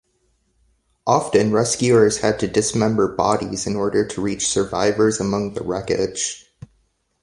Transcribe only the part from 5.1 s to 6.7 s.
among the wreckage.